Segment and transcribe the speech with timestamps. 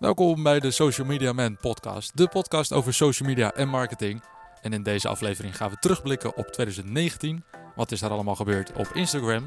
[0.00, 4.22] Welkom bij de Social Media Man podcast, de podcast over social media en marketing.
[4.62, 7.44] En in deze aflevering gaan we terugblikken op 2019.
[7.74, 9.46] Wat is daar allemaal gebeurd op Instagram?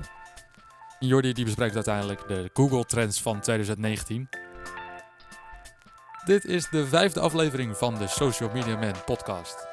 [1.00, 4.30] Jordi die bespreekt uiteindelijk de Google Trends van 2019.
[6.26, 9.68] Dit is de vijfde aflevering van de Social Media Man podcast.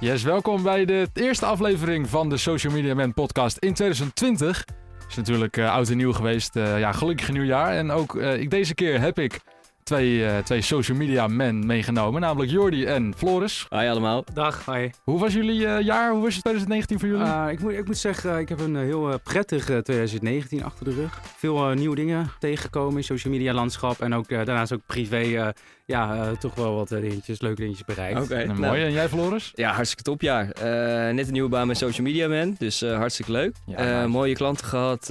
[0.00, 4.64] Yes, welkom bij de eerste aflevering van de Social Media Man podcast in 2020.
[5.08, 6.56] Is natuurlijk eh, oud en nieuw geweest.
[6.56, 7.76] Eh, ja, gelukkig nieuwjaar.
[7.76, 9.40] En ook eh, ik, deze keer heb ik
[9.86, 12.20] twee, eh, twee social media men meegenomen.
[12.20, 13.66] Namelijk Jordi en Floris.
[13.68, 14.24] Hoi allemaal.
[14.34, 14.90] Dag, hi.
[15.04, 16.10] Hoe was jullie eh, jaar?
[16.10, 17.24] Hoe was het 2019 voor jullie?
[17.24, 20.94] Uh, ik, moet, ik moet zeggen, ik heb een heel uh, prettig 2019 achter de
[20.94, 21.20] rug.
[21.36, 24.00] Veel nieuwe dingen tegengekomen in social media landschap.
[24.00, 25.52] En ook daarnaast ook privé
[25.86, 28.20] ja, toch wel wat dingetjes, leuke dingetjes bereikt.
[28.20, 28.84] Oké, okay, nou, mooi.
[28.84, 29.52] En jij Floris?
[29.54, 30.46] Ja, hartstikke topjaar.
[31.14, 33.54] net een nieuwe baan met Social Media Man, dus hartstikke leuk.
[33.66, 34.06] Ja.
[34.06, 35.06] Mooie klanten gehad,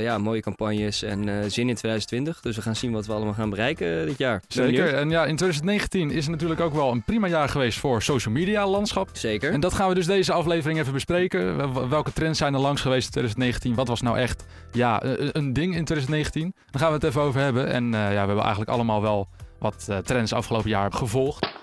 [0.00, 2.40] ja, mooie campagnes en zin in 2020.
[2.40, 4.42] Dus we gaan zien wat we allemaal gaan bereiken dit jaar.
[4.48, 4.94] Zeker.
[4.94, 8.34] En ja, in 2019 is het natuurlijk ook wel een prima jaar geweest voor social
[8.34, 9.08] media landschap.
[9.12, 9.52] Zeker.
[9.52, 11.88] En dat gaan we dus deze aflevering even bespreken.
[11.88, 13.74] Welke trends zijn er langs geweest in 2019?
[13.74, 16.54] Wat was nou echt ja, een ding in 2019?
[16.70, 17.66] Daar gaan we het even over hebben.
[17.66, 21.57] En uh, ja, we hebben eigenlijk allemaal wel wat uh, trends afgelopen jaar gevolgd.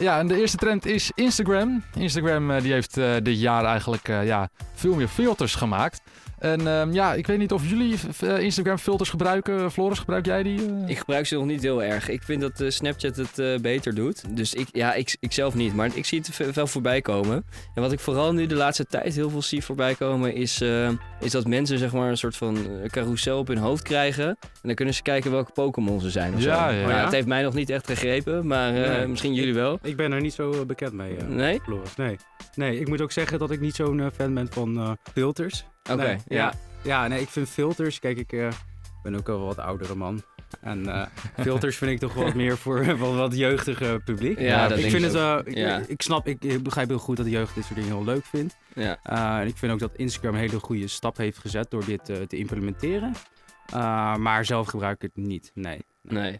[0.00, 1.82] Ja, en de eerste trend is Instagram.
[1.94, 6.00] Instagram uh, die heeft dit jaar eigenlijk ja, veel meer filters gemaakt.
[6.38, 9.72] En um, ja, ik weet niet of jullie uh, Instagram filters gebruiken.
[9.72, 10.60] Floris, gebruik jij die?
[10.60, 10.88] Uh?
[10.88, 12.08] Ik gebruik ze nog niet heel erg.
[12.08, 14.36] Ik vind dat uh, Snapchat het beter doet.
[14.36, 15.74] Dus ik, ja, ik, ik zelf niet.
[15.74, 17.44] Maar ik zie het wel voorbij komen.
[17.74, 20.34] En wat ik vooral nu de laatste tijd heel veel zie voorbij komen...
[20.34, 20.60] is,
[21.20, 24.26] is dat mensen zeg maar een soort van carousel op hun hoofd krijgen.
[24.26, 26.34] En dan kunnen ze kijken welke Pokémon ze zijn.
[26.34, 26.74] Of ja, zo.
[26.74, 26.86] ja.
[26.86, 28.46] Maar ja, het heeft mij nog niet echt gegrepen.
[28.46, 29.06] Maar nee.
[29.06, 29.78] misschien jullie wel.
[29.90, 31.60] Ik, ben er niet zo bekend mee, nee?
[31.60, 31.96] Floris.
[31.96, 32.16] Nee.
[32.54, 35.64] nee, ik moet ook zeggen dat ik niet zo'n fan ben van filters.
[35.82, 36.52] Oké, okay, nee, ja.
[36.82, 37.98] Ja, nee, ik vind filters.
[37.98, 38.50] Kijk, ik
[39.02, 40.22] ben ook al wat oudere man.
[40.60, 41.08] En
[41.40, 44.38] filters vind ik toch wat meer voor wat, wat jeugdige publiek.
[44.38, 45.46] Ja, dat ik vind het.
[45.46, 45.82] Ik, ja.
[45.86, 48.24] ik, snap, ik, ik, begrijp heel goed dat de jeugd dit soort dingen heel leuk
[48.24, 48.56] vindt.
[48.74, 48.98] Ja.
[49.40, 52.36] en ik vind ook dat Instagram een hele goede stap heeft gezet door dit te
[52.36, 53.12] implementeren.
[54.18, 55.50] maar zelf gebruik ik het niet.
[55.54, 55.78] Nee.
[56.02, 56.38] Nee.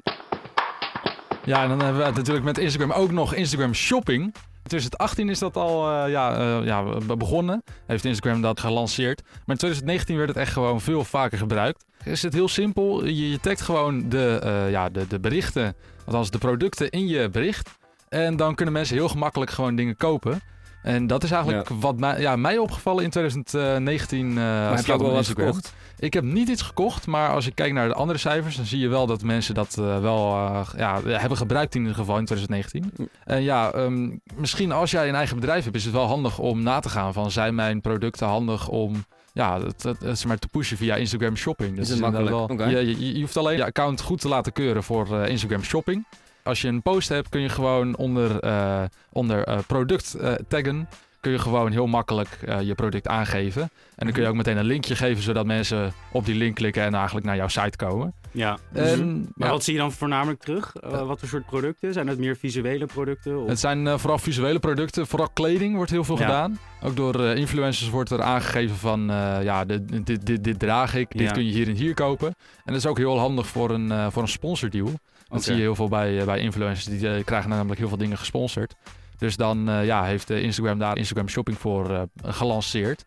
[1.50, 4.34] Ja, en dan hebben we natuurlijk met Instagram ook nog Instagram Shopping.
[4.62, 6.82] 2018 is dat al uh, ja, uh, ja,
[7.16, 7.62] begonnen.
[7.86, 9.22] Heeft Instagram dat gelanceerd.
[9.22, 11.84] Maar in 2019 werd het echt gewoon veel vaker gebruikt.
[12.04, 13.04] Is het heel simpel.
[13.06, 15.74] Je, je tagt gewoon de, uh, ja, de, de berichten,
[16.04, 17.70] althans de producten in je bericht.
[18.08, 20.40] En dan kunnen mensen heel gemakkelijk gewoon dingen kopen.
[20.82, 21.74] En dat is eigenlijk ja.
[21.74, 24.28] wat mij, ja, mij opgevallen in 2019.
[24.28, 25.74] Uh, maar heb je ook wel wat gekocht?
[25.98, 28.78] Ik heb niet iets gekocht, maar als ik kijk naar de andere cijfers, dan zie
[28.78, 32.24] je wel dat mensen dat uh, wel uh, ja, hebben gebruikt in ieder geval in
[32.24, 33.08] 2019.
[33.24, 36.62] En ja, um, misschien als jij een eigen bedrijf hebt, is het wel handig om
[36.62, 40.94] na te gaan van zijn mijn producten handig om ja, het, maar te pushen via
[40.94, 41.76] Instagram Shopping.
[41.76, 42.30] Dat is, is makkelijk.
[42.30, 42.70] Wel, okay.
[42.70, 46.04] je, je, je, hoeft alleen je account goed te laten keuren voor uh, Instagram Shopping.
[46.42, 50.88] Als je een post hebt, kun je gewoon onder, uh, onder uh, product uh, taggen.
[51.20, 52.28] Kun je gewoon heel makkelijk
[52.62, 53.62] je product aangeven.
[53.62, 56.82] En dan kun je ook meteen een linkje geven, zodat mensen op die link klikken
[56.82, 58.14] en eigenlijk naar jouw site komen.
[58.30, 58.58] Ja.
[58.72, 59.54] En, maar ja.
[59.54, 60.72] wat zie je dan voornamelijk terug?
[60.80, 61.92] wat voor soort producten?
[61.92, 63.42] Zijn het meer visuele producten?
[63.42, 63.48] Of?
[63.48, 65.06] Het zijn vooral visuele producten.
[65.06, 66.24] Vooral kleding wordt heel veel ja.
[66.24, 66.58] gedaan.
[66.82, 69.00] Ook door influencers wordt er aangegeven van,
[69.42, 71.18] ja, dit, dit, dit, dit draag ik.
[71.18, 72.28] Dit kun je hier en hier kopen.
[72.64, 74.92] En dat is ook heel handig voor een, voor een sponsordeal.
[75.30, 75.42] Dat okay.
[75.42, 76.98] zie je heel veel bij, bij influencers.
[76.98, 78.74] Die uh, krijgen namelijk heel veel dingen gesponsord.
[79.18, 83.04] Dus dan uh, ja, heeft uh, Instagram daar Instagram Shopping voor gelanceerd.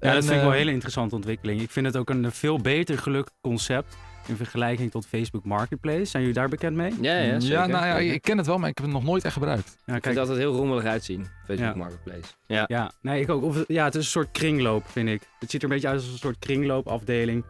[0.00, 1.60] Ja, en, dat vind ik wel een hele interessante ontwikkeling.
[1.60, 3.96] Ik vind het ook een veel beter gelukt concept
[4.28, 6.04] in vergelijking tot Facebook Marketplace.
[6.04, 6.92] Zijn jullie daar bekend mee?
[7.00, 9.24] Ja, ja, ja nou ja, ik ken het wel, maar ik heb het nog nooit
[9.24, 9.68] echt gebruikt.
[9.68, 11.74] Ja, kijk, ik vind dat het heel rommelig uitzien, Facebook ja.
[11.74, 12.34] Marketplace.
[12.46, 12.64] Ja.
[12.66, 13.42] ja, nee, ik ook.
[13.42, 15.22] Of, ja, het is een soort kringloop, vind ik.
[15.38, 17.44] Het ziet er een beetje uit als een soort kringloopafdeling.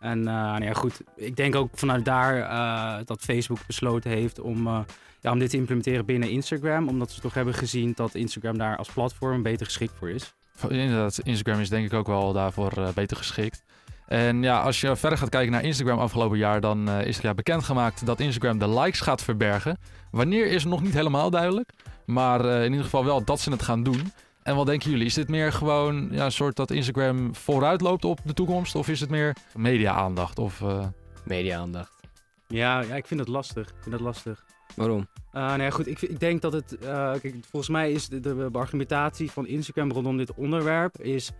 [0.00, 4.40] En uh, nou ja, goed, ik denk ook vanuit daar uh, dat Facebook besloten heeft
[4.40, 4.80] om, uh,
[5.20, 6.88] ja, om dit te implementeren binnen Instagram.
[6.88, 10.34] Omdat ze toch hebben gezien dat Instagram daar als platform beter geschikt voor is.
[10.68, 13.62] Inderdaad, Instagram is denk ik ook wel daarvoor beter geschikt.
[14.06, 17.34] En ja, als je verder gaat kijken naar Instagram afgelopen jaar, dan is er ja
[17.34, 19.78] bekendgemaakt dat Instagram de likes gaat verbergen.
[20.10, 21.70] Wanneer is nog niet helemaal duidelijk,
[22.06, 24.12] maar in ieder geval wel dat ze het gaan doen.
[24.42, 25.06] En wat denken jullie?
[25.06, 28.74] Is dit meer gewoon ja, een soort dat Instagram vooruit loopt op de toekomst?
[28.74, 30.38] Of is het meer media-aandacht?
[30.38, 30.86] Of, uh...
[31.24, 32.00] Media-aandacht.
[32.46, 33.68] Ja, ja, ik vind het lastig.
[33.68, 34.44] Ik vind het lastig.
[34.76, 35.08] Waarom?
[35.32, 36.76] Uh, nou ja, goed, ik, ik denk dat het...
[36.82, 41.00] Uh, kijk, volgens mij is de, de, argumentatie van Instagram rondom dit onderwerp...
[41.00, 41.30] is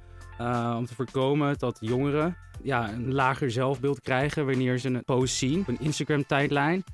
[0.41, 4.47] uh, om te voorkomen dat jongeren ja, een lager zelfbeeld krijgen...
[4.47, 6.85] wanneer ze een post zien op een Instagram-tijdlijn...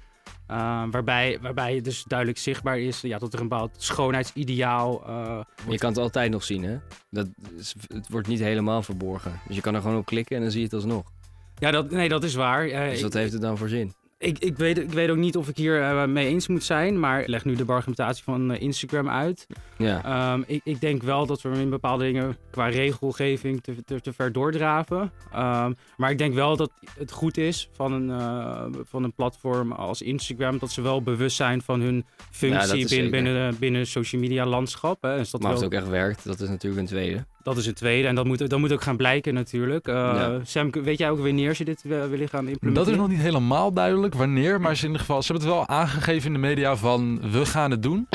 [0.50, 5.04] Uh, waarbij, waarbij het dus duidelijk zichtbaar is ja, dat er een bepaald schoonheidsideaal.
[5.08, 6.76] Uh, je kan het altijd nog zien, hè?
[7.10, 7.28] Dat
[7.58, 9.40] is, het wordt niet helemaal verborgen.
[9.46, 11.12] Dus je kan er gewoon op klikken en dan zie je het alsnog.
[11.58, 12.68] Ja, dat, nee, dat is waar.
[12.68, 13.94] Dus ik- wat heeft het dan voor zin?
[14.18, 17.00] Ik, ik, weet, ik weet ook niet of ik hier eh, mee eens moet zijn,
[17.00, 19.46] maar ik leg nu de argumentatie van eh, Instagram uit.
[19.78, 20.04] Ja.
[20.04, 24.12] Ehm, ik, ik denk wel dat we in bepaalde dingen qua regelgeving te, te, te
[24.12, 25.12] ver doordraven.
[25.32, 29.72] Ehm, maar ik denk wel dat het goed is van een, eh, van een platform
[29.72, 34.20] als Instagram, dat ze wel bewust zijn van hun functie binnen, binnen, binnen het social
[34.20, 35.02] media landschap.
[35.02, 35.16] Hè.
[35.16, 37.24] Dus dat, Maar wel- het ook echt werkt, dat is natuurlijk een tweede.
[37.46, 39.88] Dat is een tweede en dat moet, dat moet ook gaan blijken natuurlijk.
[39.88, 40.38] Eh, Ja.
[40.44, 42.74] Sam, weet jij ook wanneer ze dit willen gaan implementeren?
[42.74, 45.56] Dat is nog niet helemaal duidelijk wanneer, maar ze, in ieder geval, ze hebben het
[45.58, 48.08] wel aangegeven in de media van we gaan het doen.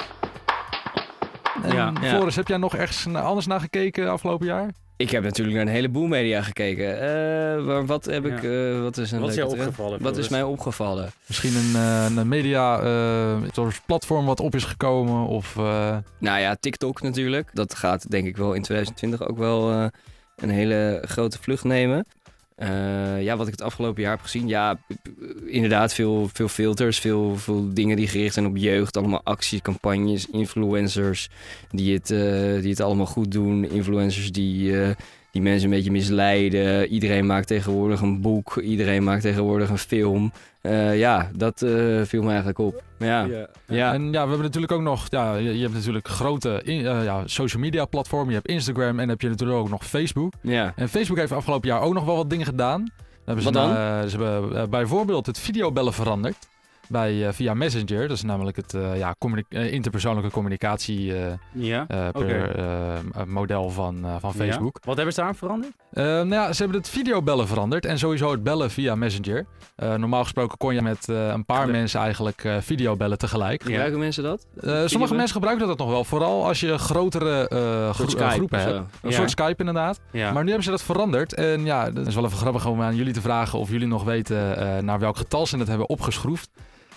[1.63, 1.93] En Ja.
[2.01, 2.09] Ja.
[2.09, 4.71] Floris, heb jij nog ergens anders naar gekeken afgelopen jaar?
[5.01, 6.99] Ik heb natuurlijk naar een heleboel media gekeken.
[7.01, 9.67] Eh, maar wat heb ik, eh, wat is een Wat is jou trend?
[9.67, 10.01] opgevallen?
[10.01, 11.11] Wat is mij opgevallen?
[11.27, 15.57] Misschien een, eh, een media eh, soort platform wat op is gekomen of...
[15.57, 17.49] eh, Nou ja, TikTok natuurlijk.
[17.53, 19.85] Dat gaat denk ik wel in 2020 ook wel eh,
[20.35, 22.05] een hele grote vlucht nemen.
[22.61, 24.79] Eh, ja, wat ik het afgelopen jaar heb gezien, ja,
[25.45, 28.97] inderdaad veel, veel filters, veel, veel dingen die gericht zijn op jeugd.
[28.97, 31.29] Allemaal acties, campagnes, influencers
[31.71, 33.69] die het, eh, die het allemaal goed doen.
[33.71, 34.89] Influencers die, eh,
[35.31, 36.87] die mensen een beetje misleiden.
[36.87, 40.31] Iedereen maakt tegenwoordig een boek, iedereen maakt tegenwoordig een film.
[40.61, 41.71] Eh, ja, dat eh,
[42.03, 42.83] viel me eigenlijk op.
[42.99, 43.47] Ja, Ja.
[43.67, 43.93] ja.
[43.93, 47.21] En ja, we hebben natuurlijk ook nog, ja, je, hebt natuurlijk grote in- eh, ja,
[47.25, 48.29] social media platformen.
[48.29, 50.33] Je hebt Instagram en heb je natuurlijk ook nog Facebook.
[50.41, 50.73] ja.
[50.75, 52.79] En Facebook heeft afgelopen jaar ook nog wel wat dingen gedaan.
[53.25, 53.67] Dan hebben ze Wat
[54.01, 54.09] dan?
[54.09, 56.49] ze hebben bijvoorbeeld het videobellen veranderd.
[56.91, 61.33] Bij, eh, via Messenger, dat is namelijk het eh, ja, communi- eh, interpersoonlijke communicatie eh,
[61.51, 61.85] Ja.
[61.87, 62.33] eh, per, Oké.
[62.33, 64.73] eh, eh, model van, van Facebook.
[64.81, 64.81] Ja.
[64.85, 65.73] Wat hebben ze daar aan veranderd?
[65.93, 69.45] Nou ja, ze hebben het videobellen veranderd en sowieso het bellen via Messenger.
[69.75, 71.71] Normaal gesproken kon je met een paar Ja.
[71.71, 73.63] mensen eigenlijk videobellen tegelijk.
[73.63, 74.45] Gebruiken mensen dat?
[74.89, 77.45] Sommige mensen gebruiken dat nog wel, vooral als je grotere
[77.93, 78.79] gro- Skype groepen hebt.
[79.01, 79.99] Een soort Skype inderdaad.
[80.13, 81.33] Maar nu hebben ze dat veranderd.
[81.33, 84.03] En ja, dat is wel even grappig om aan jullie te vragen of jullie nog
[84.03, 86.49] weten naar welk getal ze het hebben opgeschroefd.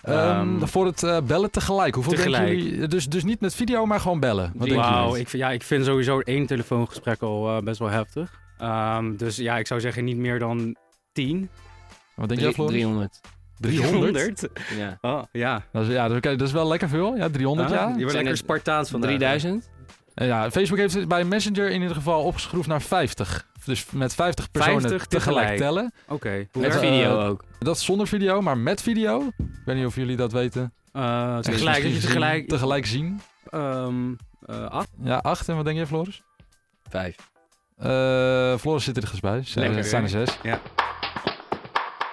[0.05, 0.17] Ehm,
[0.59, 1.95] Ehm, voor het eh, bellen tegelijk.
[1.95, 2.47] Hoeveel tegelijk.
[2.47, 2.89] denken jullie?
[2.89, 4.53] Dus, dus niet met video, maar gewoon bellen.
[4.55, 5.21] Wat jullie?
[5.21, 8.41] ik, vind- ja, ik vind sowieso één telefoongesprek al eh, best wel heftig.
[8.59, 10.77] Ehm, dus ja, ik zou zeggen niet meer dan
[11.13, 11.49] 10.
[12.15, 12.73] Wat denk jij, Floris?
[12.75, 13.21] 300.
[13.61, 14.49] 300?
[14.77, 14.99] Ja.
[15.01, 15.63] Oh, ja.
[15.73, 17.17] Dat is, ja, dat is, oké, dat is wel lekker veel.
[17.17, 17.83] Ja, 300 Ah, ja.
[17.89, 19.71] Je bent Zijn lekker Spartaans van 3000?
[20.15, 20.51] En ja.
[20.51, 23.47] Facebook heeft het bij Messenger in ieder geval opgeschroefd naar 50.
[23.65, 25.59] Dus met 50 personen 50 tegelijk tegelijk.
[25.61, 25.93] tellen.
[26.09, 26.47] Oké.
[26.53, 27.45] Met Ja, video eh, ook.
[27.59, 29.21] Dat is zonder video, maar met video.
[29.39, 30.73] Ik weet niet of jullie dat weten.
[30.93, 32.39] Eh, tegelijk, dat je misschien tegelijk...
[32.39, 33.21] zien- tegelijk zien.
[33.51, 34.13] ehm,
[34.47, 34.89] eh, acht.
[35.03, 35.49] Ja, 8.
[35.49, 36.23] En wat denk je, Floris?
[36.89, 37.17] Vijf.
[37.79, 39.43] Eh Floris zit er ergens bij.
[39.45, 40.39] Z- Lekker, Het zijn er zes.
[40.43, 40.61] Ja.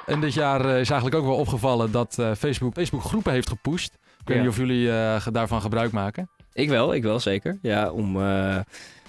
[0.06, 3.50] En dit jaar eh, is eigenlijk ook wel opgevallen dat eh, Facebook, Facebook groepen heeft
[3.50, 3.94] gepusht.
[3.94, 4.44] Ik weet Ja.
[4.44, 6.30] niet of jullie eh, daarvan gebruik maken.
[6.53, 7.57] Ik wel, ik wel zeker.
[7.62, 8.63] Ja, om eh, nou,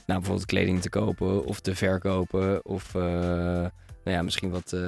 [0.06, 2.64] bijvoorbeeld kleding te kopen of te verkopen.
[2.64, 3.02] Of eh,
[4.04, 4.80] nou ja, misschien wat eh,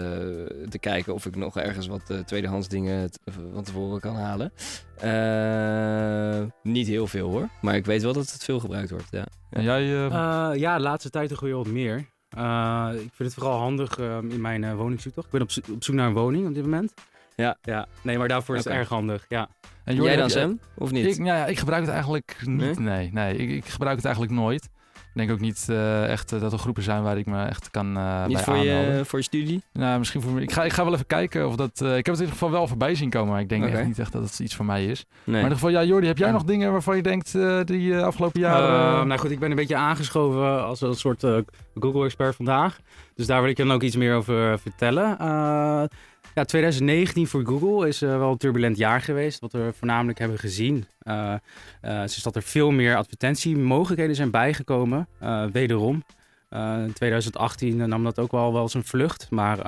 [0.69, 3.11] te kijken of ik nog ergens wat eh, tweedehands dingen
[3.53, 4.53] van tevoren kan halen.
[5.01, 9.09] Eh, niet heel veel hoor, maar ik weet wel dat het veel gebruikt wordt.
[9.11, 9.27] Ja.
[9.51, 9.85] En jij,
[10.59, 12.05] ja, de laatste tijd toch weer wat meer.
[12.29, 15.27] Eh, ik vind het vooral handig ehm, in mijn uh, woningszoektocht.
[15.27, 16.93] Ik ben op, zo- op zoek naar een woning op dit moment.
[17.37, 17.57] Ja.
[17.63, 17.87] ja.
[18.03, 19.25] Nee, maar daarvoor is het erg handig.
[19.29, 19.49] Ja.
[19.85, 21.07] en Jij dan Sam, of niet?
[21.07, 22.79] Ik, ja, ja, ik gebruik het eigenlijk niet.
[22.79, 24.69] Nee, nee, ik, ik gebruik het eigenlijk nooit.
[24.95, 27.71] Ik denk ook niet eh, echt eh, dat er groepen zijn waar ik me echt
[27.71, 28.97] kan eh niet bij voor aanmelden.
[28.97, 29.63] je, voor je studie?
[29.73, 30.41] Nou, misschien voor me.
[30.41, 31.81] Ik ga, ik ga wel even kijken of dat.
[31.81, 33.87] eh, ik heb het in ieder geval wel voorbij zien komen, maar ik denk echt
[33.87, 35.05] niet echt dat het iets voor mij is.
[35.09, 35.17] Nee.
[35.25, 36.33] Maar in ieder geval, ja, Jordi, heb jij Ja.
[36.33, 38.63] nog dingen waarvan je denkt eh, die eh, afgelopen jaar.
[38.63, 41.37] Eh, eh, nou goed, ik ben een beetje aangeschoven als een soort eh,
[41.81, 42.79] Google-expert vandaag.
[43.15, 45.19] Dus daar wil ik je dan ook iets meer over eh, vertellen.
[46.35, 49.41] Ja, 2019 voor Google is eh, wel een turbulent jaar geweest.
[49.41, 51.35] Wat we voornamelijk hebben gezien eh,
[52.05, 55.09] is dat er veel meer advertentiemogelijkheden zijn bijgekomen.
[55.53, 56.05] wederom.
[56.85, 59.31] In 2018 nam dat ook wel wel zijn vlucht.
[59.31, 59.59] Maar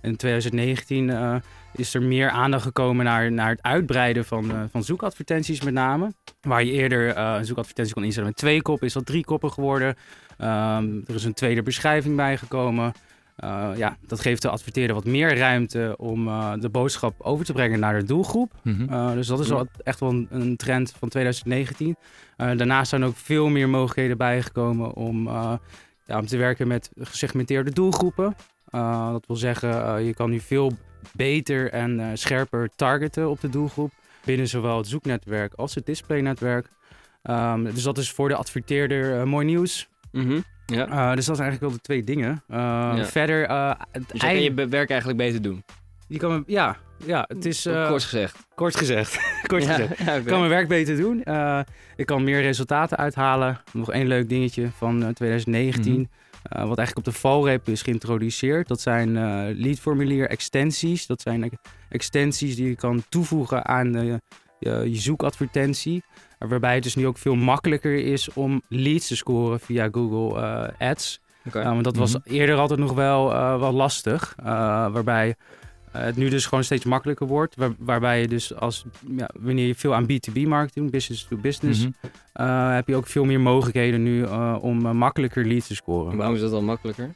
[0.00, 1.36] in 2019 eh,
[1.74, 6.12] is er meer aandacht gekomen naar, naar het uitbreiden van, van zoekadvertenties met name.
[6.40, 9.96] Waar je eerder een zoekadvertentie kon instellen met twee koppen, is dat drie koppen geworden.
[10.38, 12.92] Ehm, er is een tweede beschrijving bijgekomen.
[13.38, 17.52] Eh, ja, dat geeft de adverteerder wat meer ruimte om eh, de boodschap over te
[17.52, 18.52] brengen naar de doelgroep.
[18.62, 18.92] mhm.
[18.92, 21.88] Uh, dus dat is wel echt wel een, een trend van 2019.
[21.88, 21.96] Uh,
[22.36, 25.28] daarnaast zijn ook veel meer mogelijkheden bijgekomen om,
[26.06, 28.34] ja, om te werken met gesegmenteerde doelgroepen.
[29.10, 30.72] Dat wil zeggen, je kan nu veel
[31.12, 33.92] beter en scherper targeten op de doelgroep.
[34.24, 36.68] Binnen zowel het zoeknetwerk als het displaynetwerk.
[37.22, 39.88] Um, dus dat is voor de adverteerder mooi nieuws.
[40.12, 40.40] Mhm.
[40.72, 40.88] Ja.
[40.88, 42.42] Uh, dus dat zijn eigenlijk wel de twee dingen.
[42.48, 43.04] Ja.
[43.04, 43.50] Verder.
[43.50, 43.72] Uh,
[44.08, 45.64] dus kan je werk eigenlijk beter doen.
[46.08, 47.66] Je kan, ja, ja, het is.
[47.66, 48.36] Uh, kort gezegd.
[48.54, 49.18] Kort gezegd.
[49.46, 49.98] kort ja, gezegd.
[49.98, 50.12] Ja.
[50.14, 51.22] Ik kan mijn werk beter doen.
[51.24, 51.60] Uh,
[51.96, 53.60] ik kan meer resultaten uithalen.
[53.72, 55.92] Nog één leuk dingetje van 2019.
[55.92, 56.08] Mm
[56.42, 56.68] -hmm.
[56.68, 58.68] wat eigenlijk op de valreep is geïntroduceerd.
[58.68, 59.12] Dat zijn
[59.60, 61.06] leadformulier extensies.
[61.06, 61.58] Dat zijn
[61.88, 64.20] extensies die je kan toevoegen aan je,
[64.90, 66.02] je zoekadvertentie.
[66.38, 71.20] Waarbij het dus nu ook veel makkelijker is om leads te scoren via Google Ads.
[71.46, 71.64] Okay.
[71.64, 72.32] want dat was mhm.
[72.32, 73.28] eerder altijd nog wel,
[73.58, 74.34] wel lastig.
[74.92, 75.34] waarbij
[75.90, 77.56] het nu dus gewoon steeds makkelijker wordt.
[77.78, 78.84] waarbij je dus als
[79.16, 81.94] ja, wanneer je veel aan B2B marketing, business to business, mm
[82.74, 84.24] heb je ook veel meer mogelijkheden nu
[84.60, 86.16] om makkelijker leads te scoren.
[86.16, 87.10] Waarom is dat dan makkelijker?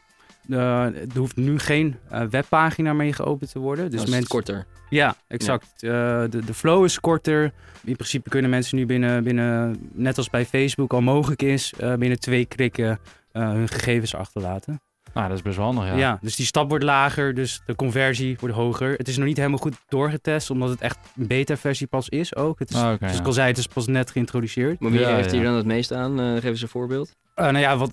[0.49, 1.97] Er hoeft nu geen
[2.31, 3.91] webpagina mee geopend te worden.
[3.91, 4.29] Dus mensen...
[4.29, 4.67] korter.
[4.91, 5.81] Ja, exact.
[5.81, 7.53] de, de flow is korter.
[7.85, 12.21] In principe kunnen mensen nu binnen, binnen net als bij Facebook al mogelijk is, binnen
[12.21, 12.99] twee klikken
[13.33, 14.81] hun gegevens achterlaten.
[15.15, 15.95] Nou, dat is best wel handig, ja.
[15.97, 18.95] Ja, dus die stap wordt lager, dus de conversie wordt hoger.
[18.97, 22.59] Het is nog niet helemaal goed doorgetest, omdat het echt een beta-versie pas is ook.
[22.59, 24.81] Het is, ah, zoals ik al zei, het is pas net geïntroduceerd.
[24.81, 26.21] Maar wie ja, heeft hier dan het meest aan?
[26.21, 27.15] Uh, geef eens een voorbeeld.
[27.37, 27.93] Uh, nou ja, wat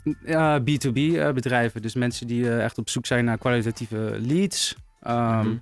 [0.62, 1.82] B2B bedrijven.
[1.82, 4.76] Dus mensen die echt op zoek zijn naar kwalitatieve leads.
[5.08, 5.62] Um,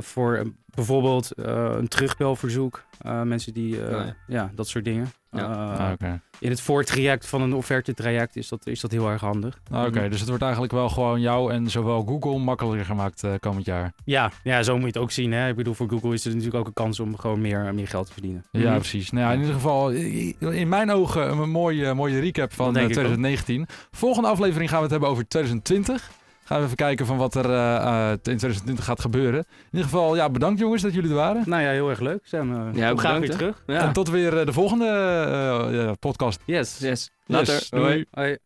[0.00, 2.84] voor bijvoorbeeld een terugbelverzoek.
[3.24, 4.16] mensen die, oh, ja.
[4.26, 4.50] ja.
[4.54, 5.10] dat soort dingen.
[5.32, 5.86] Ja.
[5.86, 6.20] Uh, okay.
[6.38, 9.60] In het voortraject van een offerte-traject is dat, is dat heel erg handig.
[9.70, 13.32] Ah, oké, dus het wordt eigenlijk wel gewoon jou en zowel Google makkelijker gemaakt uh,
[13.40, 13.92] komend jaar.
[14.04, 15.32] Ja, ja, zo moet je het ook zien.
[15.32, 15.48] Hè?
[15.48, 18.06] Ik bedoel, voor Google is er natuurlijk ook een kans om gewoon meer, meer geld
[18.06, 18.44] te verdienen.
[18.50, 18.78] Ja, mhm.
[18.78, 19.10] precies.
[19.10, 23.66] Nou ja, in ieder geval, in mijn ogen een mooie, mooie recap van 2019.
[23.90, 26.10] Volgende aflevering gaan we het hebben over 2020
[26.50, 29.38] gaan we even kijken van wat er uh, in 2020 gaat gebeuren.
[29.38, 31.42] In ieder geval, ja, bedankt jongens dat jullie er waren.
[31.46, 32.20] Nou ja, heel erg leuk.
[32.22, 33.62] Sam, uh, ja, we gaan weer terug.
[33.66, 33.86] Ja.
[33.86, 36.40] En tot weer de volgende podcast.
[36.44, 36.78] Yes.
[36.78, 37.10] Yes.
[37.26, 37.54] Later.
[37.54, 37.70] Yes.
[37.70, 38.04] Hoi.
[38.10, 38.38] Hoi.